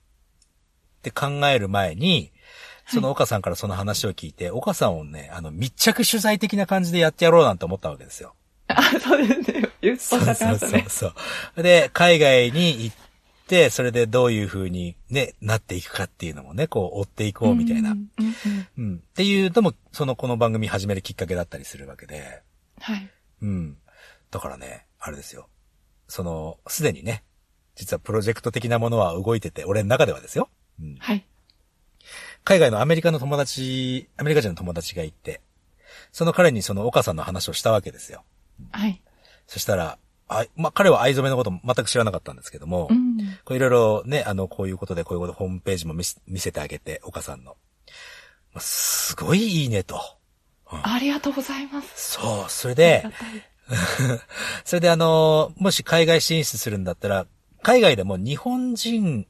[0.98, 2.32] って考える前に、
[2.88, 8.36] その岡さんからその話を聞いて、岡さんをね、あの、密着取材的な感じでやってやろうなんて思ったわけですよ。
[8.67, 9.69] あ、そうですね。
[9.82, 10.86] 言っおっしゃってましたね。
[10.88, 11.13] そうそ
[11.58, 11.63] う。
[11.63, 12.95] で、海外に行っ
[13.48, 17.91] て、それでどういう風にね、なっていくかっていうのもね、こう追っていこうみたいな。
[17.91, 18.95] うんうんうんうん。
[18.98, 22.41] っていうのも、そのこの番組始めるきっかけだったりするわけで。
[22.80, 23.10] はい。
[23.41, 23.78] うん。
[24.32, 25.48] だからね、あれですよ。
[26.08, 27.24] その、すでにね、
[27.76, 30.50] 実はプロジェクト的なものは動いてて、俺の中ではですよ。
[30.80, 30.95] うん。
[31.00, 31.26] はい。
[32.46, 35.42] 海外のアメリカの友達、アメリカ人の友達がいて、
[36.12, 38.24] その彼にその岡さんの話をしたわけですよ。
[38.72, 39.02] はい。
[39.48, 43.18] そしたら、あ、まあ、彼は藍染めのこと全く知らなかったんですけども、うん。
[43.44, 46.04] こういろいろね、あの、こういうことで、こういうことでホームページも見
[46.40, 47.58] せてあげて、岡さんの。
[48.54, 50.00] まあすごいいいねと。
[50.68, 52.14] ありがとうございます。
[52.14, 53.04] そう、それあで
[54.66, 57.28] それであの、もし海外進出するんだったら、
[57.62, 59.28] 海外でも日本人、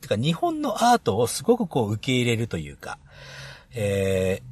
[0.00, 2.98] てか日本のアートをすごくこう受け入れるというか、
[3.74, 4.42] え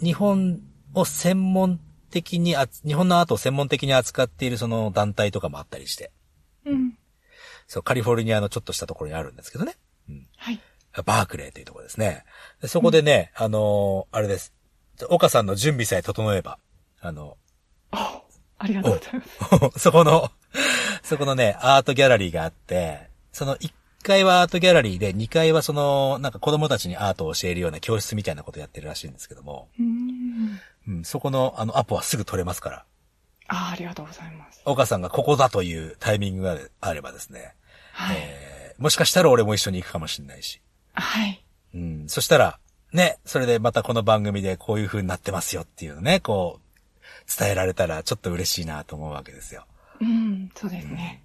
[0.00, 0.60] ー、日本
[0.94, 6.10] を専門的にあ、日本のアートを専門的に扱っているその団体とかもあったりして、
[6.64, 6.98] うん。
[7.66, 9.76] そう、カリフォルニアのちょっとしたところにあるんですけどね。
[10.08, 10.26] うん。
[10.36, 10.60] はい。
[11.04, 12.24] バークレーというところですね。
[12.62, 14.54] でそこでね、あのーあれです。
[15.10, 16.58] 岡さんの準備さえ整えば、
[17.00, 17.36] あの、
[17.90, 18.22] あ
[18.58, 19.14] ありがとうござい
[19.60, 19.78] ます。
[19.80, 20.30] そこの、
[21.02, 23.70] そこのね、アートギャラリーがあって、その1
[24.06, 30.60] 階はアートギャラリーで、2階はその、なんか子供たちにアートを教えるような教室みたいなことやってるらしいんですけども、うん。
[30.88, 32.84] うん、そこのあのアポはすぐ取れますから、
[33.48, 34.62] あありがとうございます。
[34.64, 37.54] 岡さんがここだというタイミングがあればですね、
[37.92, 38.16] はい。
[38.18, 40.60] えーもしかしたら俺も一緒に行くかもしれないし、
[40.92, 41.42] はい。
[41.74, 42.58] うん、そしたら、
[42.92, 46.80] ね、それでまたこの番組でこういう風になってますよっていうのね、こう、
[47.38, 49.66] 伝えられたらちょっと嬉しいなと思うわけですよ。
[50.00, 50.50] うん。
[50.54, 51.22] そうですね。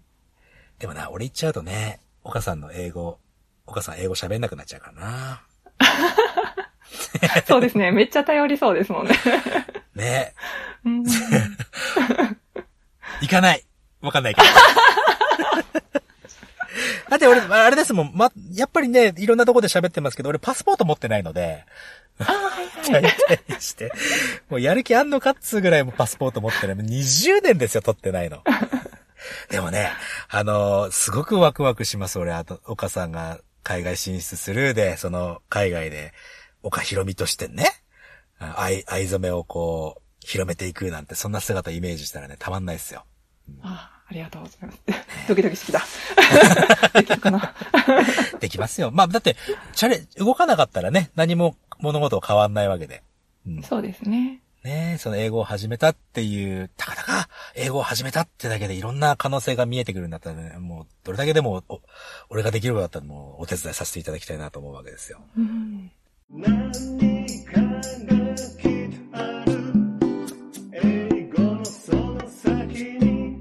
[0.79, 3.19] でもな、俺言っちゃうとね、岡さんの英語、
[3.65, 5.41] 岡さん英語喋んなくなっちゃうからな。
[7.47, 7.91] そうですね。
[7.91, 9.15] めっちゃ頼りそうですもんね。
[9.95, 10.33] ね
[10.85, 11.03] うん。
[13.21, 13.63] 行かない。
[14.01, 14.47] わかんないけど。
[17.09, 21.65] だって俺、あれですもん、ま、やっぱりね、いろんなとこで喋ってますけど、俺パスポート持ってないので、
[22.17, 22.37] はい
[22.89, 23.13] 大はい。
[23.47, 23.91] 体して、
[24.49, 26.75] もうやる気あんのかっつうぐらいもパスポート持ってない。
[26.75, 28.43] もう20年ですよ、取ってないの。
[29.49, 29.91] でもね、
[30.29, 36.13] あのーすごくワクワクします、俺、あと、岡さんが海外進出するで、その、海外で、
[36.63, 37.65] 岡ひろみとしてね、
[38.39, 43.05] あ藍、藍染めをこう、広めていくなんて、そんな姿イメージしたらね、たまんないですよ。
[43.61, 44.81] ああ、ありがとうございます。
[45.27, 45.83] ドキドキしてきた。
[46.99, 47.53] できるかな。
[48.39, 48.91] できますよ。
[48.91, 49.35] まあ、だって、
[49.73, 53.03] チャレ、動かなかったらね、何も物事変わんないわけで。
[53.47, 54.41] うんそうですね。
[54.63, 61.81] ねその英語を始めたっていう、たかだか英語を始めたってだけでいろんな可能性が見えてくるんだったらね、もうどれだけでもお
[62.29, 65.19] 俺ができることだったらもうお手伝いさせていただきたいなと思うわけですよ。
[65.37, 65.91] うん。
[66.33, 66.51] 何
[67.45, 67.81] かが
[68.61, 69.51] きっとある
[70.73, 73.37] 英語のその先に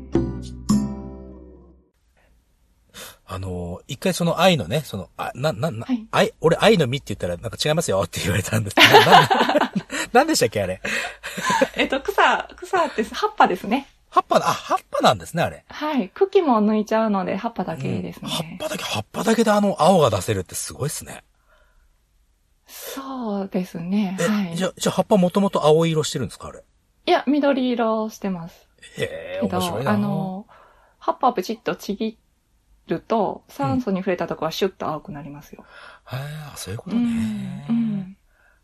[3.27, 8.89] あの、一回その愛のね、その、あ、な、な、な、はい愛、俺愛の実って言ったらなんか違いますよって言われたんですけど、
[10.13, 10.81] ななんでしたっけあれ？
[11.77, 13.87] えっと、草、草って葉っぱですね。
[14.11, 15.65] 葉っぱ、あ、葉っぱなんですね、あれ。
[15.69, 16.09] はい。
[16.11, 18.29] 茎も抜いちゃうので、葉っぱだけですね。
[18.29, 21.23] 葉っぱだけ、葉っぱだけであの青が出せるってすごいっすね。
[22.67, 24.17] そうですね。
[24.21, 24.57] え、はい。
[24.57, 26.65] じゃあ、じゃあ葉っぱもともと青色してるんですかあれ？
[27.07, 28.69] いや、緑色してます。
[28.99, 29.93] へえ、面白いな。
[29.93, 30.47] あの、
[30.99, 32.19] 葉っぱをプチッとちぎ
[32.89, 35.65] ると、酸素に触れたところはシュッと青くなりますよ。
[36.13, 36.19] へえ、
[36.57, 37.07] そういうことうね。
[37.07, 37.67] ん。
[37.69, 38.17] うん。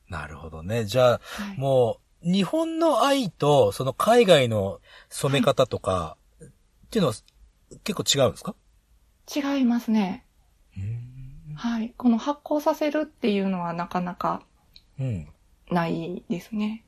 [0.09, 0.85] なるほどね。
[0.85, 7.14] じゃあ、はいもう、日本の愛と、その海外の染め方とか、っていうのは
[7.85, 8.55] 結構違うんですか？
[9.35, 10.25] 違いますね。
[10.77, 11.55] うん。
[11.55, 11.92] はい。
[11.97, 14.42] この発酵させるっていうのはなかなか
[14.99, 15.29] うん。
[15.71, 16.85] ないですね。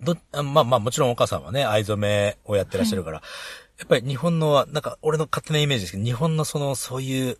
[0.00, 3.22] ど、あまあまあもちろんお母さんはね、藍染めをやってらっしゃるから、
[3.78, 7.38] やっぱり日本のは、なんか俺の勝手なイメージですけど、日本のその、そういう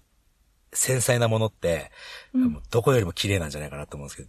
[0.73, 1.91] 繊細なものって、
[2.35, 4.29] うんどこよりも綺麗なんじゃないかなと思うんですけど。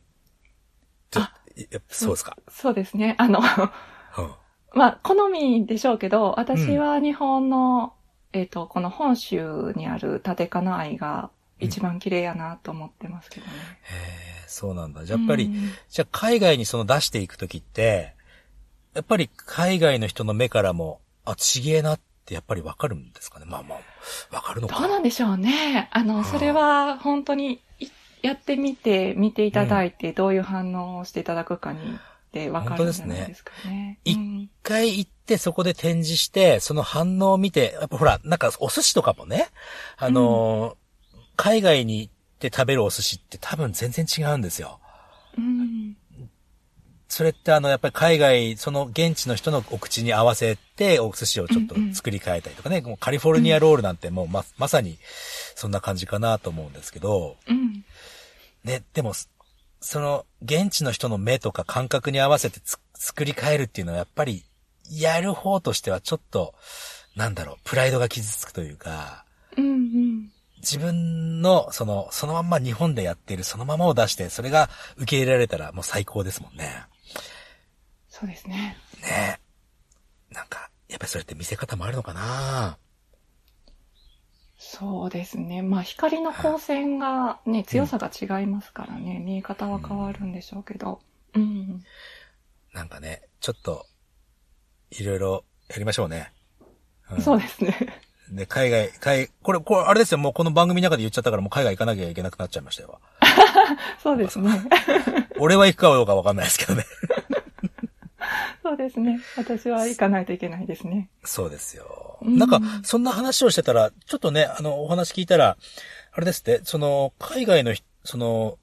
[1.89, 2.37] そうですか。
[2.49, 3.15] そうですね。
[3.17, 4.31] あの、うん。
[4.73, 7.93] まあ、好みでしょうけど、私は日本の、
[8.31, 13.51] えっ、と、この本州にある立金愛が一番綺麗やなと思ってますけどね。
[13.83, 15.05] へーそうなんだ。
[15.05, 18.15] じゃあやっぱり、うんじゃあ海外にその出していくときって、
[18.93, 23.45] やっぱり海外の人の目からも、あ、ちげえなってやっぱりわかるんですかね。
[23.47, 25.89] まあまあ、わかるのどかうなんでしょうね。
[25.91, 27.59] あの、それは本当にい
[28.21, 31.79] やってみて、見ていただいて、どういう反応をしていただくかに
[32.31, 33.99] で分かるんじゃないですかね。
[34.05, 39.49] 一回行ってそこで展示して、その反応を見て、やっぱほら、なんかお寿司とかもね、
[39.97, 40.81] あのー
[41.37, 44.79] 海外に行って食べるお寿司って多分全然違うんですよ。
[45.35, 45.97] うん。
[47.07, 54.99] それってあの、やっぱり海外、その現地の人のお口に合わせて、お寿司をちょっと作り変えたりとかね、もうカリフォルニアロールなんてもうま、まさに
[55.55, 57.83] そんな感じかなと思うんですけど、うん。
[58.63, 59.13] ね、でも、
[59.79, 64.45] その、現地の人の目とか感覚に合わせてつ作り変えるっていうのはやっぱり、
[64.91, 66.53] やる方としてはちょっと、
[67.15, 69.25] なんだろう、プライドが傷つくというか、
[69.57, 69.65] うん。
[69.65, 70.31] うん。
[70.57, 76.83] 自分の、その、そのまんま日本でやっているそのままを出して、それが受け入れられたらもう最高ですもんね。
[78.07, 78.77] そうですね。
[79.01, 79.39] ね
[80.29, 82.77] なんか、やっぱりそれって見せ方もあるのかな
[84.73, 85.61] そうですね。
[85.61, 91.01] まあ、光の光線がね、強さが違いますからね、見え方は変わるんでしょうけど。
[91.35, 91.83] うん。
[92.73, 93.85] なんかね、ちょっと、
[94.91, 96.31] いろいろやりましょうね。
[97.13, 97.75] んそうですね。
[98.31, 103.01] で、海外、海、これ、これ、あれですよ、もうこの番組の中で言っちゃったから、もう海外行かなきゃいけなくなっちゃいましたよ。
[104.01, 104.51] そうですね。
[105.37, 106.85] 俺は行くかどうかわかんないですけどね。
[108.63, 109.19] そうですね。
[109.37, 111.09] 私は行かないといけないですね。
[111.23, 112.19] そうですよ。
[112.21, 115.57] うんなんか、そんな話をしてたら、ちょっとね、あの、お話聞いたら、
[116.11, 118.59] あれですって、その、海外のひ、その、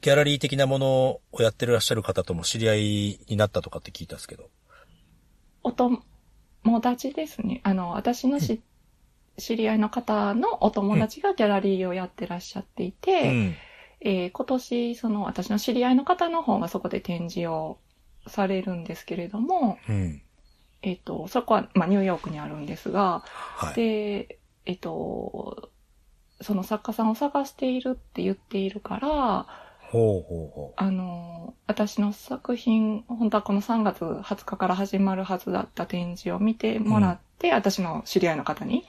[0.00, 0.86] ギャラリー的なもの
[1.32, 4.50] をやってらっしゃる方とも知り合いになったとかって聞いたんですけど。
[5.62, 6.02] お友
[6.82, 7.60] 達ですね。
[7.62, 8.60] あの、私のし、
[9.38, 13.54] 知り合いの方のお友達がギャラリーをやってらっしゃっていて、うん。
[14.00, 17.78] えー今年、その私の知り合いの方の方がそこで展示を
[18.26, 20.22] されるんですけれども、うん。
[20.82, 23.24] えっ、と、そこは、まあ、ニューヨークにあるんですが、
[23.56, 23.74] はい。
[23.74, 25.70] で、えっ、と、
[26.40, 29.46] その作家さんを探しているって言っているから、
[29.94, 38.84] ほうほうほあの、私の作品、本当はこの3月20日から始まるはずだった展示を見てもらって、私の知り合いの方に、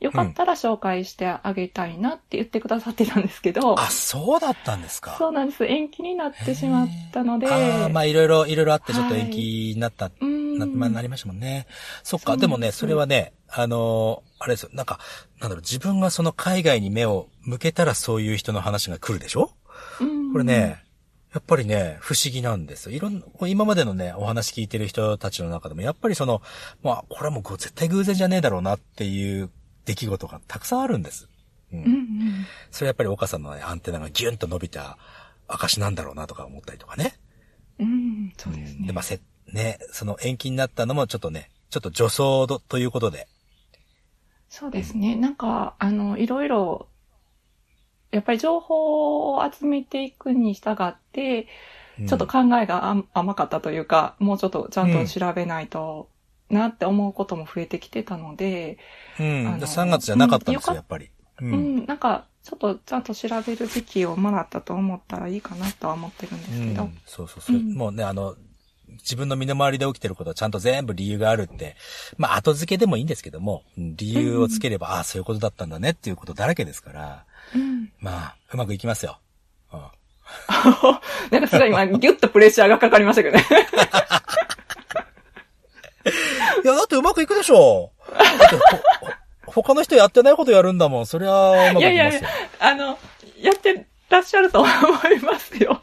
[0.00, 3.74] よかったら紹介してあげたいなって言ってくださってたんですけど、う。
[3.78, 5.14] あ、そうだったんですか。
[5.18, 5.64] そうなんです。
[5.64, 9.24] 延期になってしまったので、ああ、まあいろいろ、いろいろあってちょっとはい。
[9.24, 10.58] 延期になった、うん。
[10.58, 11.66] な、まあなりましたもんね。
[12.02, 14.98] そっか、でもね、それはね、あのーあれですよ、なんか、
[15.38, 19.50] なんだろう、自分がその海外に目を向けたらそういう人の話が来るでしょ？
[20.00, 20.32] うん。
[20.32, 20.82] これね、
[21.34, 22.96] やっぱりね、不思議なんですよ。
[22.96, 26.40] いろんな、今までのね、お話聞いてる人たちの中でも、やっぱりその、
[26.82, 29.50] まあ、これはもう絶対偶然じゃねえだろうなっていう
[29.84, 31.28] 出来事がたくさんあるんです。
[31.72, 31.78] うん。
[31.80, 34.96] うんうんそれやっぱり岡さんのね、アンテナがギュンと伸びた
[35.48, 37.18] 証なんだろうなとか思ったりとかね。
[37.78, 38.86] うん、そうですね。
[38.86, 39.20] で、まあ、せ、
[39.52, 43.26] ね、その延期になったのもちょっとね、ちょっと女装とということで。
[44.48, 45.16] そうですね。
[45.16, 46.88] なんか、あの、いろいろ、
[48.10, 51.46] やっぱり情報を集めていくに従って、うん
[52.06, 56.08] ちょっと考えが甘甘かったというか、もうちょっとちゃんと調べないと
[56.50, 58.78] なって思うことも増えてきてたので、
[59.18, 59.46] うん。
[59.46, 61.10] あので3月じゃなかったんですよ、うんやっぱり。
[61.40, 61.86] ううん、ん。
[61.86, 66.82] なんか、ちょっとちゃんと調べる時期をもらったと思ったらいいかなとは思ってるんですけど。
[66.84, 67.56] うんそうそうそう。
[67.56, 68.34] うんもうね、あの、
[68.88, 71.76] 自分の身の回りで起きてることはちゃんと全部理由があるって、
[72.16, 77.92] まあ後付けでもいいんですけども、うん理由をつければ、ああ、そういうことだったんだねっていうことだらけですから、うん。
[78.00, 79.20] まあ、うまくいきますよ。
[79.72, 79.80] うん。
[81.30, 83.44] なんかすごい今、ギュッとプレッシャーがかかりましたけどね。
[86.62, 88.56] いや、だってうまくいくでしょだって
[89.46, 91.06] ほ他の人やってないことやるんだもん。
[91.06, 91.90] そりゃ、うまくいきますよ。
[91.90, 92.28] いやいや
[92.60, 92.98] あの、
[93.40, 95.82] やってらっしゃると思いますよ。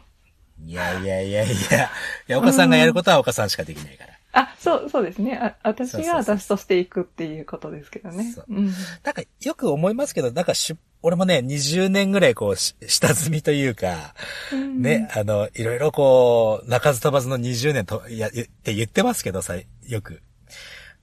[0.64, 1.54] いやいやいやいや。
[1.84, 1.88] い
[2.28, 4.18] や、岡さんがやることは岡さんしかできないから。
[4.32, 5.36] あ、そう、そうですね。
[5.36, 8.44] あ私が私としていくっていうことですけどねそう。
[8.48, 8.72] うん。
[9.02, 14.14] なんか、よく思いますけど、なんかしゅ、俺もね、20年ぐらいこう、し下積みというか、
[14.52, 20.22] うんね、あの、いろいろこう、鳴かず飛ばずの20年と、いや、言って言ってますけどさ、よく。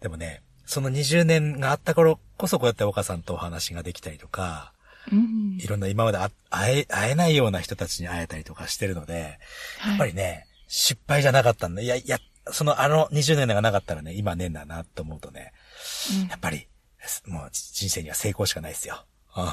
[0.01, 4.73] でもね、その20年があった頃こそこうやって岡さんとお話ができたりとか、
[5.11, 9.37] うんいろんな今まであ会え、会えないような人たちに会えたりとかしてるので、
[9.87, 11.81] やっぱりね、失敗じゃなかったんだ。
[11.81, 12.17] いや、いや、
[12.51, 15.53] そのあの20年がなかったらね、今ねえんだなと思うとね、
[16.23, 16.67] うんやっぱり、
[17.27, 19.05] もう人生には成功しかないですよ。
[19.37, 19.43] うん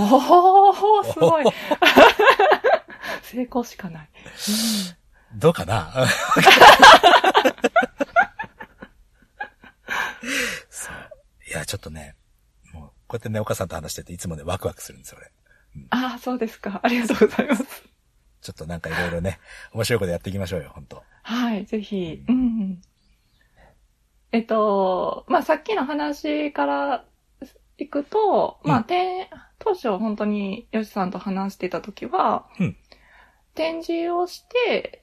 [0.00, 1.44] おー、すごい。
[3.22, 4.08] 成功しかない。
[5.34, 5.92] どうかな？
[10.70, 10.94] そう。
[11.48, 12.14] いや、ちょっとね、
[12.72, 15.30] もう、こうやってね、岡さんと話してていつもね、ワクワクするんですよ、俺。
[15.90, 16.80] ああ、そうですか。
[16.82, 17.64] ありがとうございます。
[18.40, 19.38] ちょっとなんかいろいろね、
[19.72, 22.24] 面白いことやっていきましょうよ、本当はい、ぜひ。
[22.28, 22.82] うんうん。
[24.32, 27.04] えっと、まあ、さっきの話から
[27.78, 32.76] 行くと、まあ、うんて当初本当にヨシさんと話してた時は、うん
[33.54, 35.02] 展示をして、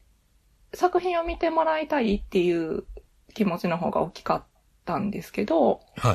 [0.74, 2.86] 作品を見てもらいたいっていう
[3.34, 4.44] 気持ちの方が大きかっ
[4.86, 6.14] たんですけど、は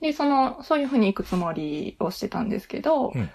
[0.00, 0.02] い。
[0.02, 3.30] で、その、そういうふうに行くつもりをしてたんですけど、うん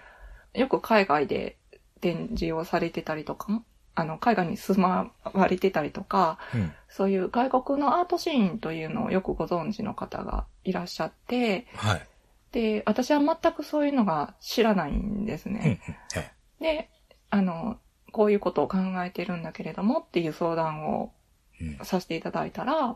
[0.54, 1.58] よく海外で
[2.02, 3.64] 展示をされてたりとかも、
[3.96, 6.74] あの、海外に住まわれてたりとか、うん。
[6.88, 12.08] そういう外国のアートシーンというのをよくご存知の方がいらっしゃって、はい。
[12.52, 15.56] で、私は全くそういうのが知らないんですうん。
[15.56, 15.82] うんね。
[16.14, 16.32] はい。
[16.60, 16.90] で、
[17.30, 17.78] あの、
[18.12, 21.14] こういうことを考えてるんだけれどもっていう相談を
[21.62, 21.86] うん。
[21.86, 22.96] させていただいたら、は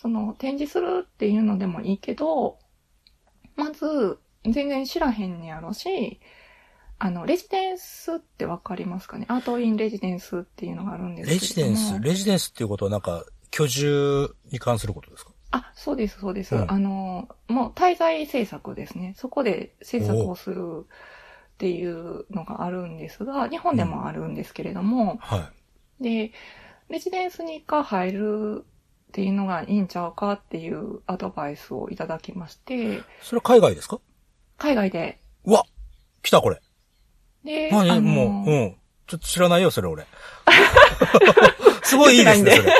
[0.00, 2.58] その展示するっていうのでもいいけど、
[3.56, 6.20] まず、全然知らへんねやろし、
[7.00, 9.26] あの、レジデンスってわかりますかね？
[9.28, 11.38] アートインレジデンスっていうのがあるんですけレ。
[11.40, 15.32] ジデンス、レジデンスっていうことはなんか、居住に関することですか？
[15.50, 16.54] あ、そうです、そうです。
[16.54, 19.14] うんあの、もう滞在制作ですね。
[19.16, 25.50] そこで制作をするっていうのがあるんですが、日本でもあるんですけれども、は
[26.00, 26.02] い。
[26.04, 26.32] で、
[26.88, 28.64] レジデンスにか入る
[29.08, 34.00] っていうのがいいんちゃうかっていうアドバイスをいただきまして、それは海外ですか？
[34.58, 35.64] 海外で、うわ
[36.22, 36.60] 来たこれ。
[37.44, 37.90] で、何？
[37.90, 38.76] あのもう、うん。
[39.06, 40.04] ちょっと知らないよ、それ俺。
[41.82, 42.72] すごいいいですね、それ。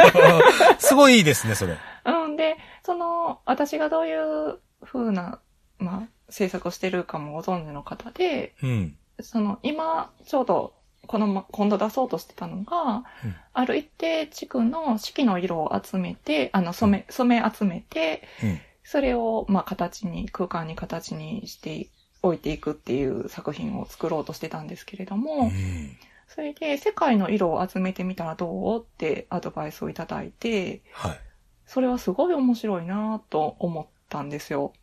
[0.78, 1.76] すごいいいですね、それ。
[2.06, 5.40] うん、で、その、私がどういう風な、
[5.78, 8.96] まあ、制作をしてるかもご存知の方で、うん。
[9.20, 10.72] その、今、ちょうど、
[11.06, 18.60] この、ま今度出そうとしてたのが、うんある一定地区の四季の色を集めて、あの、染め、染め集めて、うん。
[18.84, 21.88] それを、まあ、形に、空間に形にして
[22.22, 25.96] おいていくっていう作品を作ろうとしてたんですけれども、うん。
[26.28, 28.82] それで、世界の色を集めてみたらどう？
[28.82, 31.20] ってアドバイスをいただいて、はい。
[31.64, 34.74] それはすごい面白いなと思ったんですよ。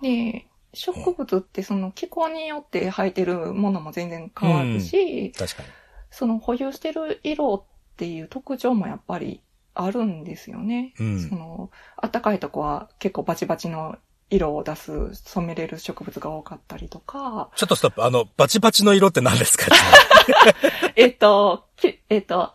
[0.00, 5.68] で、植物ってその気候によって生えてるものも全然変わるし、確かに。
[6.10, 9.42] その保有してる色っていう特徴もやっぱり
[9.74, 10.94] あるんですよね。
[10.98, 11.70] うんその、
[12.02, 13.96] 暖かいとこは結構バチバチの
[14.30, 18.04] 色を出す、染めれる植物が多かったりとか、ちょっとストップ。
[18.04, 19.66] あの、バチバチの色って何ですか？
[20.96, 22.38] えっと、きえっと、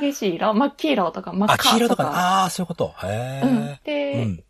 [0.00, 2.08] 激しい色、真っ黄色とか真っあ、赤黄色とかね。
[2.10, 2.20] とか。
[2.20, 2.94] ああー、そういうこと。
[3.04, 3.80] へうんえ。
[3.84, 4.44] で、うん。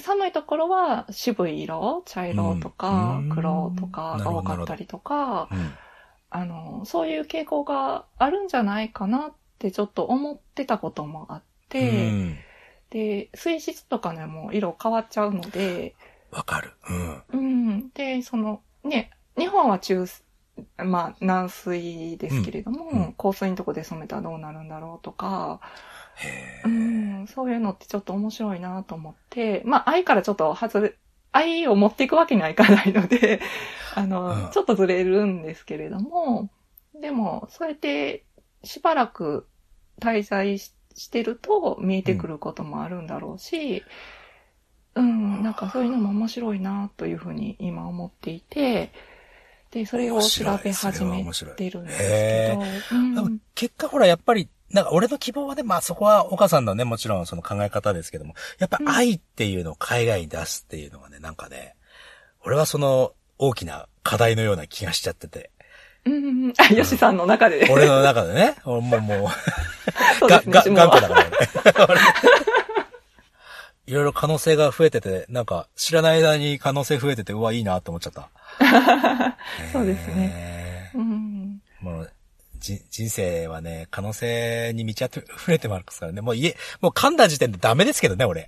[0.00, 5.78] 寒いところは渋い色、茶色とかうん黒とかが多かったりとか、うん。
[6.30, 12.38] あの、そういう傾向があるんじゃないかなってちょっと思ってたこともあって、うん。
[12.90, 15.94] で、水質とかね、もう色変わっちゃうので、
[16.30, 16.72] わかる。
[16.90, 17.22] うん。
[17.32, 17.36] う
[17.76, 17.90] ん。
[17.90, 20.04] で、その、ね、日本は中、
[20.76, 25.60] まあ、軟水ですけれども、うんうん香水のとこで染めたらどうなるんだろうとか、
[26.16, 26.62] へえ。
[26.64, 30.94] うん、そういうのってちょっと面白いなと思って、まあ、愛からちょっと外れ、
[31.32, 33.40] 愛を持っていくわけにはいかないので、
[33.94, 34.50] あの、うん。
[34.50, 36.50] ちょっとずれるんですけれども、
[36.94, 38.24] でも、そうやって
[38.62, 39.46] しばらく
[40.00, 43.84] 滞在ししてると見えてくることもあるんだろうし、
[44.94, 48.92] うん、なんかそういうのも面白いなというふうに今思っていて、
[49.70, 51.24] で、それを調べ始め
[51.56, 53.14] てるんですけど、うん。
[53.14, 61.74] でも結果ほら、やっぱり、なんか俺の希望はね、まあそこは岡さんのね、もちろんその考え方ですけども、やっぱうん愛っていうのを海外に出すっていうのがね、なんかね、
[62.44, 65.50] 俺はその大きな課題のような気がしちゃってて、
[66.04, 67.68] うんうんうん、あ、ヨシさんの中で。
[67.70, 69.30] 俺の中でね、俺もうもう、が、
[70.18, 72.00] そうですねが、頑固だからね。
[73.88, 78.28] いろいろ可能性が増えてて、なんか知らない間に可能性増えてて、うわ、いいなって思っちゃった。
[79.72, 80.90] そうですねね。
[80.94, 81.62] うん。
[81.80, 82.12] もう、
[82.58, 86.20] じ、人生はね、可能性に満ち溢れてますからね。
[86.20, 88.46] もう家、もう噛んだ時点でダメですけどね、俺。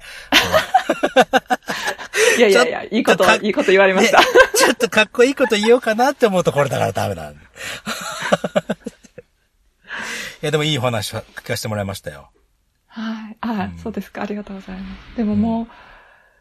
[2.36, 4.20] いやいやいや、いいこといいこと言われました。
[4.20, 7.41] ねちょっとかっこいいこと言おうかなって思うとこれだからダメなんで。
[10.43, 12.30] いや、でもいいお話は聞かせてもらいましたよ。
[12.91, 13.36] はい。
[13.41, 14.22] あ、うんそうですか。
[14.22, 15.16] ありがとうございます。
[15.16, 15.66] でももう、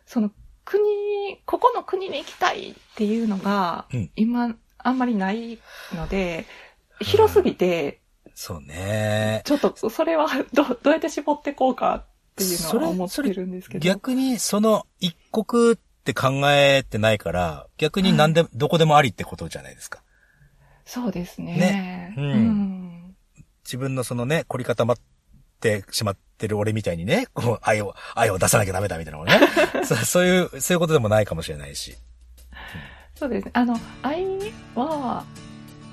[0.05, 0.31] その
[0.65, 0.81] 国、
[1.45, 5.59] ここの国に行きたいっていうのが、うん今、あんまりない
[5.93, 6.45] ので、
[6.99, 8.01] 広すぎて、
[8.33, 9.41] そうね。
[9.45, 13.83] ちょっと、それはど、どうやって絞ってこうかっていうそれのは思ってるんですけど。
[13.83, 20.01] 逆にその一国って考えてないから、逆に何で、どこでもありってことじゃないですか。
[20.85, 21.53] そうですね。
[21.53, 23.15] ねうんうん。
[23.65, 24.97] 自分のそのね、凝り固まっ
[25.59, 29.39] ってしまってる俺みたいにね、こう、愛を、愛を出さなきゃダメだみたいなのね。
[29.85, 31.95] そそういう、そういうことでもないかもしれないし。
[33.15, 33.51] そうですね。
[33.53, 34.25] あの、愛
[34.73, 35.23] は、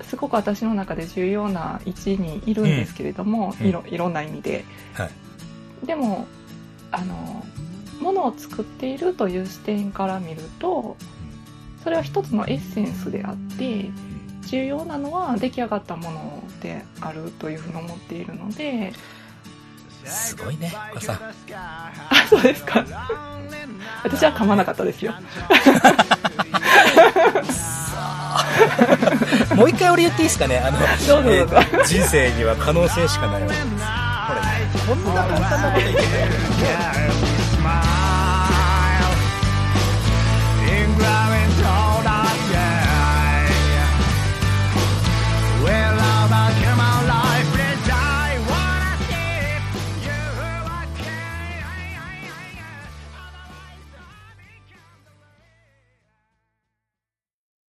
[0.01, 4.63] すごく私の中で重要な位置にいるんですけれども、うんいろ、いろんな意味で。
[4.93, 5.09] は
[5.83, 5.85] い。
[5.85, 6.25] でも、
[6.91, 7.45] あの、
[7.99, 10.95] ものを作っているという視点から見ると、
[11.83, 13.89] それは一つのエッセンスであって、
[14.47, 18.93] 重要なのは出来上がったものであるというふうに思っているので、
[20.09, 21.19] すごいね、これさ。
[22.09, 22.85] あ、そうですか。
[24.03, 25.13] 私は噛まなかったですよ。
[29.55, 30.59] もう一回俺言っていいですかね？
[30.59, 33.65] あの、えー人生には可能性しかないわけです。
[34.87, 36.09] これ、こんな簡単なこと言ってな
[37.23, 37.26] い。